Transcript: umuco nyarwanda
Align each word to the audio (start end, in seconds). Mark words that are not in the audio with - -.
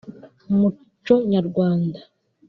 umuco 0.49 1.15
nyarwanda 1.31 1.99